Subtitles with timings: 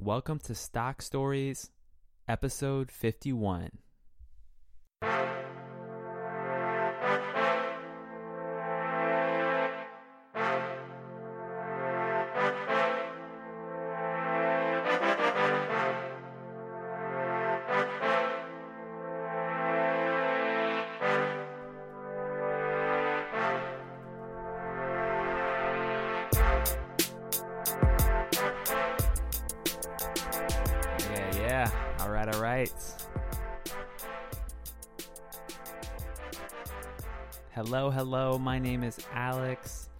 [0.00, 1.72] Welcome to Stock Stories,
[2.28, 3.70] episode 51.
[32.08, 32.72] All right, all right.
[37.50, 38.38] Hello, hello.
[38.38, 39.90] My name is Alex.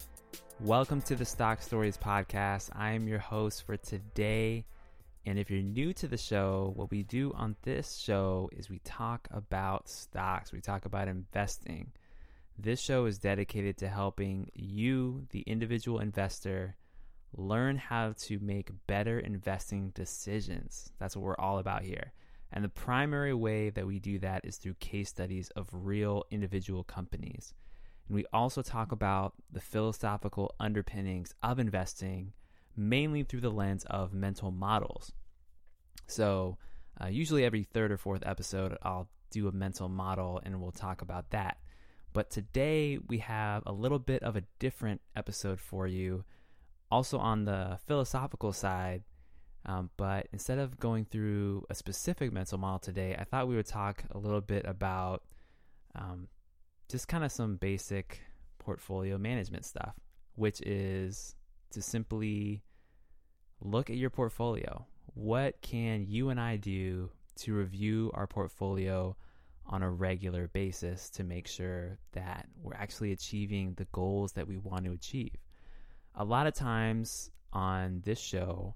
[0.59, 2.71] Welcome to the Stock Stories podcast.
[2.73, 4.65] I am your host for today.
[5.27, 8.79] And if you're new to the show, what we do on this show is we
[8.79, 11.91] talk about stocks, we talk about investing.
[12.57, 16.75] This show is dedicated to helping you, the individual investor,
[17.35, 20.91] learn how to make better investing decisions.
[20.99, 22.13] That's what we're all about here.
[22.51, 26.83] And the primary way that we do that is through case studies of real individual
[26.83, 27.53] companies.
[28.07, 32.33] And we also talk about the philosophical underpinnings of investing,
[32.75, 35.11] mainly through the lens of mental models.
[36.07, 36.57] So,
[37.01, 41.03] uh, usually every third or fourth episode, I'll do a mental model and we'll talk
[41.03, 41.57] about that.
[42.13, 46.25] But today we have a little bit of a different episode for you
[46.91, 49.03] also on the philosophical side.
[49.65, 53.67] Um, but instead of going through a specific mental model today, I thought we would
[53.67, 55.23] talk a little bit about
[55.95, 56.27] um,
[56.89, 58.21] just kind of some basic
[58.57, 59.95] portfolio management stuff,
[60.35, 61.35] which is
[61.71, 62.63] to simply
[63.61, 64.85] look at your portfolio.
[65.13, 69.15] What can you and I do to review our portfolio
[69.67, 74.57] on a regular basis to make sure that we're actually achieving the goals that we
[74.57, 75.35] want to achieve?
[76.19, 78.75] A lot of times on this show,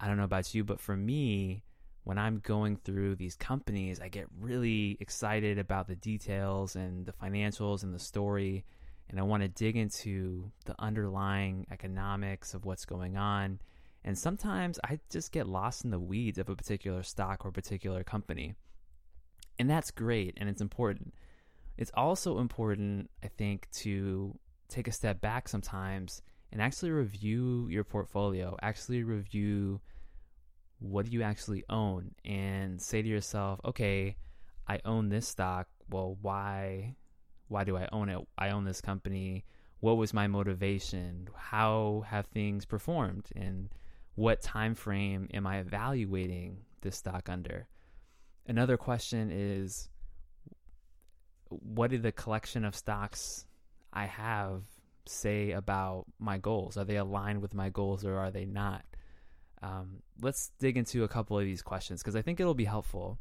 [0.00, 1.62] I don't know about you, but for me,
[2.04, 7.12] when I'm going through these companies, I get really excited about the details and the
[7.12, 8.64] financials and the story.
[9.08, 13.60] And I want to dig into the underlying economics of what's going on.
[14.02, 18.02] And sometimes I just get lost in the weeds of a particular stock or particular
[18.02, 18.54] company.
[19.58, 21.14] And that's great and it's important.
[21.76, 24.36] It's also important, I think, to
[24.68, 29.80] take a step back sometimes and actually review your portfolio, actually review
[30.78, 34.16] what you actually own and say to yourself, okay,
[34.68, 35.68] I own this stock.
[35.88, 36.96] Well, why
[37.48, 38.18] why do I own it?
[38.38, 39.44] I own this company.
[39.80, 41.28] What was my motivation?
[41.34, 43.28] How have things performed?
[43.34, 43.68] And
[44.14, 47.66] what time frame am I evaluating this stock under?
[48.46, 49.88] Another question is
[51.48, 53.46] what did the collection of stocks
[53.92, 54.62] I have
[55.06, 56.76] say about my goals?
[56.76, 58.84] Are they aligned with my goals or are they not?
[59.62, 63.18] Um, let's dig into a couple of these questions because I think it'll be helpful.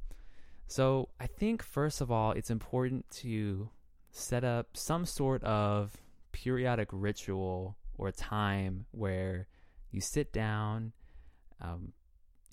[0.68, 3.70] So, I think first of all, it's important to
[4.12, 5.96] set up some sort of
[6.32, 9.48] periodic ritual or time where
[9.92, 10.94] you sit down.
[11.62, 11.94] Um,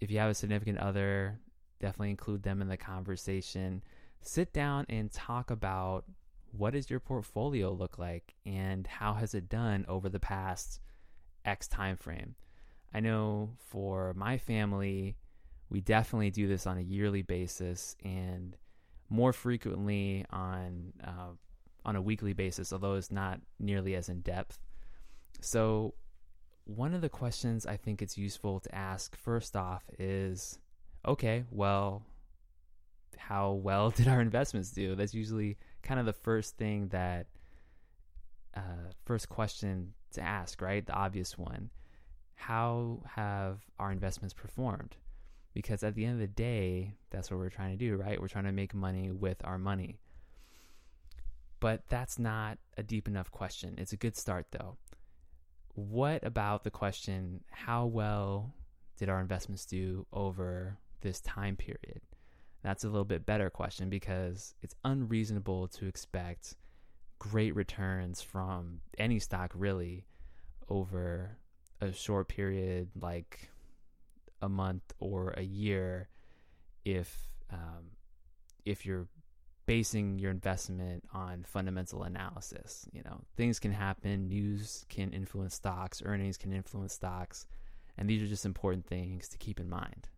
[0.00, 1.40] if you have a significant other,
[1.80, 3.82] definitely include them in the conversation.
[4.20, 6.04] Sit down and talk about
[6.52, 10.80] what does your portfolio look like and how has it done over the past
[11.44, 12.34] X time frame?
[12.92, 15.16] I know for my family,
[15.70, 18.56] we definitely do this on a yearly basis and
[19.10, 21.32] more frequently on uh,
[21.84, 24.58] on a weekly basis, although it's not nearly as in depth.
[25.40, 25.94] So,
[26.64, 30.58] one of the questions I think it's useful to ask first off is,
[31.06, 32.02] okay, well,
[33.16, 34.94] how well did our investments do?
[34.94, 37.26] That's usually kind of the first thing that
[38.56, 40.84] uh, first question to ask, right?
[40.84, 41.70] The obvious one.
[42.34, 44.96] How have our investments performed?
[45.54, 48.20] Because at the end of the day, that's what we're trying to do, right?
[48.20, 49.98] We're trying to make money with our money.
[51.60, 53.74] But that's not a deep enough question.
[53.78, 54.76] It's a good start, though.
[55.74, 58.54] What about the question, how well
[58.98, 62.00] did our investments do over this time period?
[62.62, 66.54] That's a little bit better question because it's unreasonable to expect
[67.18, 70.06] great returns from any stock really
[70.68, 71.38] over
[71.80, 73.50] a short period like
[74.42, 76.08] a month or a year
[76.84, 77.92] if um,
[78.64, 79.08] if you're
[79.66, 82.88] basing your investment on fundamental analysis.
[82.92, 87.46] You know things can happen news can influence stocks earnings can influence stocks
[87.96, 90.08] and these are just important things to keep in mind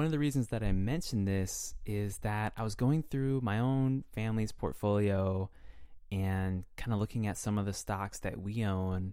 [0.00, 3.58] One of the reasons that I mentioned this is that I was going through my
[3.58, 5.50] own family's portfolio
[6.10, 9.12] and kind of looking at some of the stocks that we own.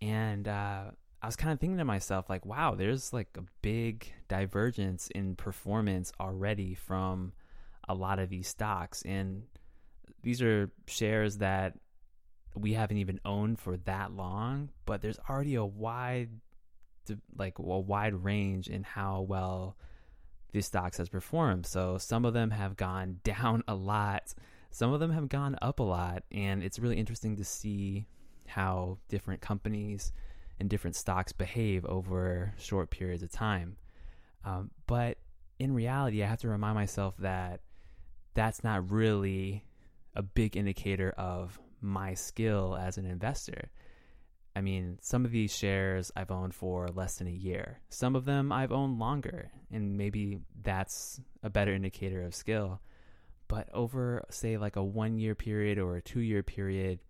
[0.00, 4.06] And uh, I was kind of thinking to myself, like, wow, there's like a big
[4.28, 7.32] divergence in performance already from
[7.88, 9.02] a lot of these stocks.
[9.02, 9.42] And
[10.22, 11.74] these are shares that
[12.54, 16.30] we haven't even owned for that long, but there's already a wide,
[17.36, 19.76] like, a wide range in how well
[20.56, 21.66] these stocks has performed.
[21.66, 24.34] So some of them have gone down a lot,
[24.70, 28.06] some of them have gone up a lot, and it's really interesting to see
[28.46, 30.12] how different companies
[30.58, 33.76] and different stocks behave over short periods of time.
[34.44, 35.18] Um, but
[35.58, 37.60] in reality, I have to remind myself that
[38.34, 39.64] that's not really
[40.14, 43.70] a big indicator of my skill as an investor.
[44.56, 47.78] I mean, some of these shares I've owned for less than a year.
[47.90, 52.80] Some of them I've owned longer, and maybe that's a better indicator of skill.
[53.48, 57.00] But over, say, like a one year period or a two year period,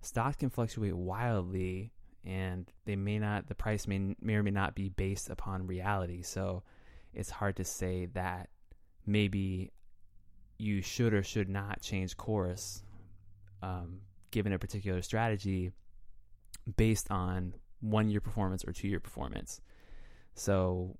[0.00, 1.92] stocks can fluctuate wildly,
[2.24, 6.22] and they may not, the price may, may or may not be based upon reality.
[6.22, 6.64] So
[7.14, 8.48] it's hard to say that
[9.06, 9.70] maybe
[10.58, 12.82] you should or should not change course
[13.62, 14.00] um,
[14.32, 15.70] given a particular strategy
[16.76, 19.60] based on one year performance or two year performance.
[20.34, 20.96] So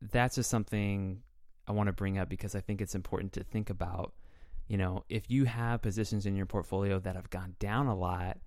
[0.00, 1.22] that's just something
[1.66, 4.14] I want to bring up because I think it's important to think about.
[4.66, 8.38] You know, if you have positions in your portfolio that have gone down a lot,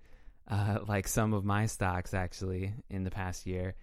[0.48, 3.74] uh, like some of my stocks actually in the past year,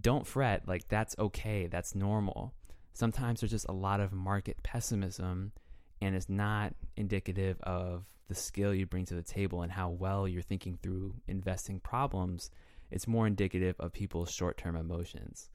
[0.00, 0.66] don't fret.
[0.66, 1.66] Like, that's okay.
[1.66, 2.52] That's normal.
[2.92, 5.52] Sometimes there's just a lot of market pessimism
[6.00, 10.26] and it's not indicative of the skill you bring to the table and how well
[10.26, 12.50] you're thinking through investing problems.
[12.90, 15.50] It's more indicative of people's short term emotions.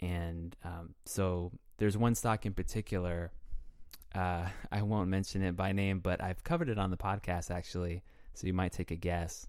[0.00, 3.32] And um, so there's one stock in particular.
[4.14, 8.02] Uh, I won't mention it by name, but I've covered it on the podcast actually,
[8.34, 9.46] so you might take a guess.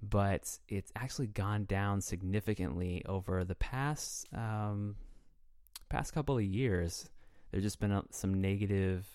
[0.00, 4.94] But it's actually gone down significantly over the past um,
[5.88, 7.10] past couple of years.
[7.50, 9.06] There's just been a, some negative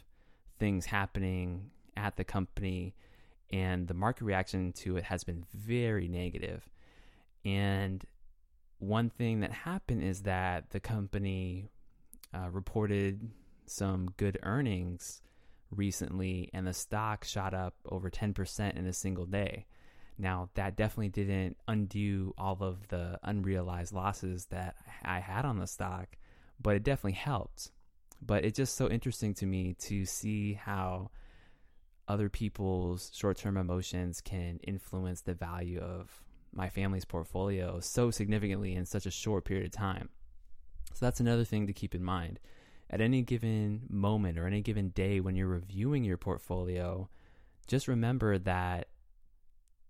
[0.60, 2.96] things happening at the company,
[3.52, 6.68] and the market reaction to it has been very negative.
[7.46, 8.04] And
[8.80, 11.70] one thing that happened is that the company
[12.34, 13.30] uh, reported
[13.66, 15.22] some good earnings
[15.72, 19.66] recently, and the stock shot up over 10% in a single day.
[20.18, 25.68] Now, that definitely didn't undo all of the unrealized losses that I had on the
[25.68, 26.18] stock,
[26.62, 27.72] but it definitely helped.
[28.22, 31.10] But it's just so interesting to me to see how
[32.08, 36.24] other people's short term emotions can influence the value of
[36.54, 40.10] my family's portfolio so significantly in such a short period of time.
[40.94, 42.40] So that's another thing to keep in mind.
[42.90, 47.10] At any given moment or any given day when you're reviewing your portfolio,
[47.68, 48.90] just remember that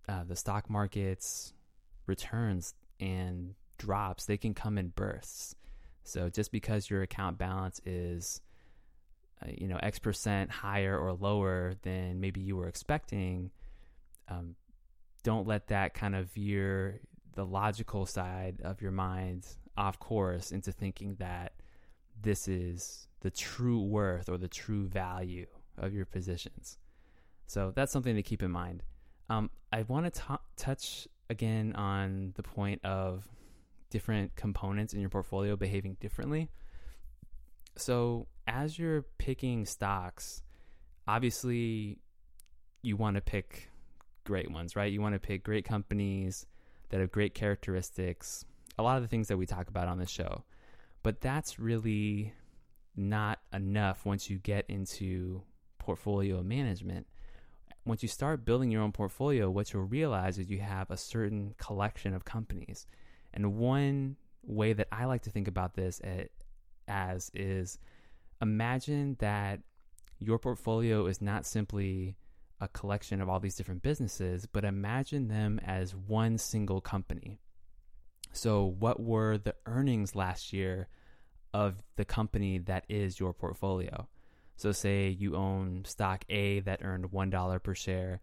[0.08, 1.54] uh, the stock market's
[2.06, 5.56] returns and drops, they can come in bursts.
[6.04, 8.42] So just because your account balance is
[9.48, 13.52] you know X percent higher or lower than maybe you were expecting,
[14.30, 14.56] um,
[15.24, 17.02] don't let that kind of veer
[17.36, 21.54] the logical side of your mind off course into thinking that
[22.22, 25.48] this is the true worth or the true value
[25.78, 26.78] of your positions.
[27.48, 28.84] So that's something to keep in mind.
[29.30, 33.28] Um, I want to touch again on the point of
[33.90, 36.50] different components in your portfolio behaving differently.
[37.76, 40.44] So, as you're picking stocks,
[41.08, 42.00] obviously
[42.82, 43.70] you want to pick
[44.26, 44.92] great ones, right?
[44.92, 46.46] You want to pick great companies
[46.90, 48.46] that have great characteristics,
[48.78, 50.44] a lot of the things that we talk about on the show.
[51.02, 52.34] But that's really
[52.96, 55.42] not enough once you get into
[55.80, 57.08] portfolio management.
[57.86, 61.54] Once you start building your own portfolio, what you'll realize is you have a certain
[61.58, 62.86] collection of companies
[63.34, 66.00] and one way that I like to think about this
[66.88, 67.78] as is
[68.42, 69.60] imagine that
[70.20, 72.16] your portfolio is not simply
[72.62, 77.40] a collection of all these different businesses, but imagine them as one single company.
[78.32, 80.88] So, what were the earnings last year
[81.54, 84.08] of the company that is your portfolio?
[84.56, 88.22] So, say you own stock A that earned $1 per share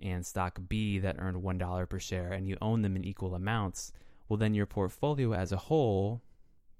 [0.00, 3.92] and stock B that earned $1 per share, and you own them in equal amounts
[4.30, 6.22] well, then your portfolio as a whole,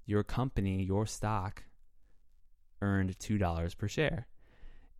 [0.05, 1.63] your company, your stock
[2.81, 4.27] earned $2 per share.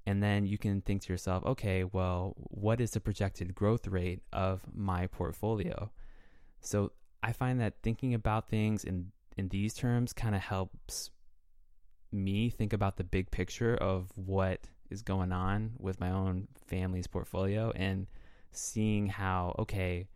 [0.05, 4.21] And then you can think to yourself, okay, well, what is the projected growth rate
[4.33, 5.91] of my portfolio?
[6.59, 6.91] So
[7.21, 11.11] I find that thinking about things in, in these terms kind of helps
[12.11, 17.07] me think about the big picture of what is going on with my own family's
[17.07, 18.07] portfolio and
[18.51, 20.07] seeing how okay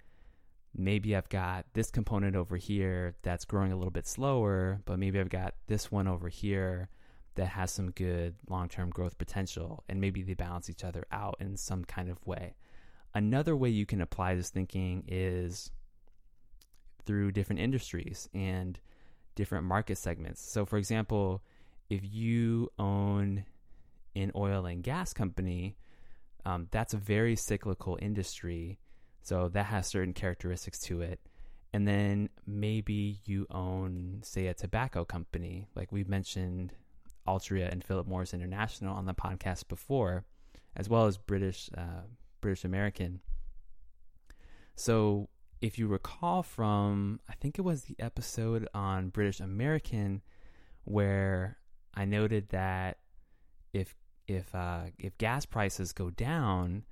[0.78, 5.20] maybe I've got this component over here that's growing a little bit slower, but maybe
[5.20, 6.90] I've got this one over here
[7.36, 11.38] that has some good long term growth potential, and maybe they balance each other out
[11.40, 12.56] in some kind of way.
[13.14, 15.72] Another way you can apply this thinking is
[17.06, 18.80] through different industries and
[19.36, 20.42] different market segments.
[20.42, 21.44] So, for example,
[21.90, 23.46] if you own
[24.16, 25.78] an oil and gas company,
[26.46, 28.80] um, that's a very cyclical industry
[29.26, 31.20] so that has certain characteristics to it.
[31.74, 35.66] And then maybe you own, say, a tobacco company.
[35.74, 36.74] Like we've mentioned
[37.28, 40.26] Altria and Philip Morris International on the podcast before,
[40.76, 42.04] as well as British uh,
[42.40, 43.20] British American.
[44.76, 45.30] So
[45.60, 50.22] if you recall from, I think it was the episode on British American,
[50.84, 51.58] where
[51.96, 53.00] I noted that
[53.74, 53.96] if
[54.28, 56.84] if uh, if gas prices go down,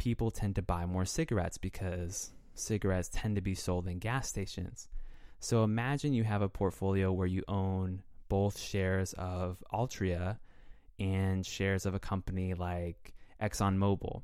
[0.00, 4.88] people tend to buy more cigarettes because cigarettes tend to be sold in gas stations.
[5.40, 10.38] So imagine you have a portfolio where you own both shares of Altria
[10.98, 14.22] and shares of a company like ExxonMobil.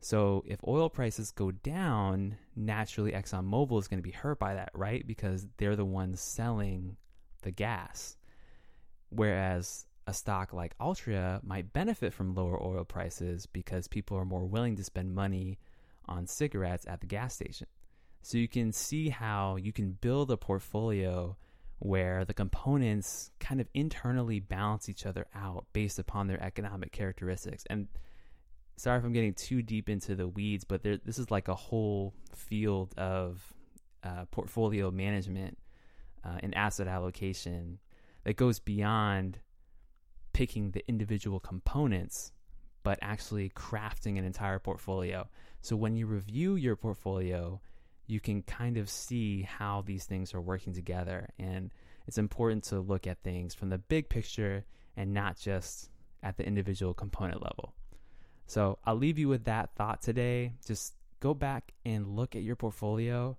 [0.00, 4.70] So if oil prices go down, naturally ExxonMobil is going to be hurt by that,
[4.72, 5.06] right?
[5.06, 6.96] Because they're the ones selling
[7.42, 8.16] the gas.
[9.10, 14.46] Whereas a stock like Altria might benefit from lower oil prices because people are more
[14.46, 15.58] willing to spend money
[16.06, 17.66] on cigarettes at the gas station.
[18.22, 21.36] So you can see how you can build a portfolio
[21.80, 27.64] where the components kind of internally balance each other out based upon their economic characteristics.
[27.68, 27.86] And
[28.76, 31.54] sorry if I'm getting too deep into the weeds, but there, this is like a
[31.54, 33.42] whole field of
[34.02, 35.58] uh, portfolio management
[36.24, 37.78] uh, and asset allocation
[38.24, 39.38] that goes beyond
[40.38, 42.30] picking the individual components,
[42.84, 45.28] but actually crafting an entire portfolio.
[45.62, 47.60] So when you review your portfolio,
[48.06, 51.28] you can kind of see how these things are working together.
[51.40, 51.72] And
[52.06, 54.64] it's important to look at things from the big picture
[54.96, 55.90] and not just
[56.22, 57.74] at the individual component level.
[58.46, 60.52] So I'll leave you with that thought today.
[60.64, 63.36] Just go back and look at your portfolio.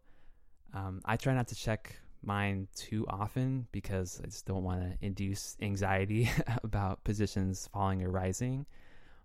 [0.74, 5.06] Um, I try not to check mine too often because I just don't want to
[5.06, 6.30] induce anxiety
[6.64, 8.66] about positions falling or rising.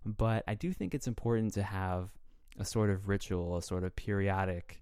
[0.05, 2.09] But I do think it's important to have
[2.59, 4.81] a sort of ritual, a sort of periodic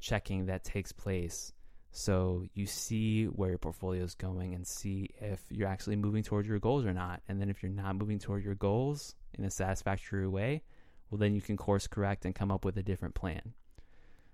[0.00, 1.52] checking that takes place
[1.96, 6.48] so you see where your portfolio is going and see if you're actually moving towards
[6.48, 7.22] your goals or not.
[7.28, 10.64] And then if you're not moving toward your goals in a satisfactory way,
[11.08, 13.54] well, then you can course correct and come up with a different plan.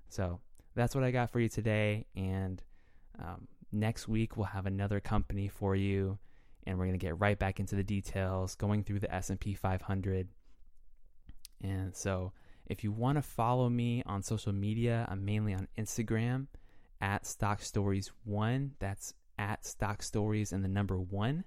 [0.09, 0.41] So
[0.75, 2.07] that's what I got for you today.
[2.17, 2.63] And
[3.21, 6.19] um, next week we'll have another company for you,
[6.67, 9.39] and we're going to get right back into the details, going through the S and
[9.39, 10.29] P 500.
[11.63, 12.33] And so,
[12.67, 16.47] if you want to follow me on social media, I'm mainly on Instagram
[17.01, 18.73] at Stock Stories One.
[18.79, 21.45] That's at Stock Stories and the number one.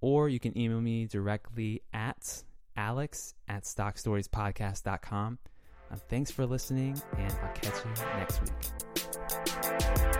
[0.00, 2.42] Or you can email me directly at
[2.76, 5.38] alex at stockstoriespodcast.com.
[5.90, 10.19] Uh, thanks for listening, and I'll catch you next week.